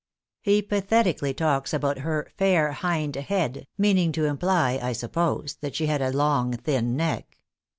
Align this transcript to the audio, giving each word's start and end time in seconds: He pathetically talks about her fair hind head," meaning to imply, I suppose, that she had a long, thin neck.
He 0.41 0.63
pathetically 0.63 1.31
talks 1.31 1.75
about 1.75 1.99
her 1.99 2.31
fair 2.35 2.71
hind 2.71 3.15
head," 3.15 3.67
meaning 3.77 4.11
to 4.13 4.25
imply, 4.25 4.79
I 4.81 4.93
suppose, 4.93 5.57
that 5.61 5.75
she 5.75 5.85
had 5.85 6.01
a 6.01 6.11
long, 6.11 6.53
thin 6.57 6.95
neck. 6.95 7.37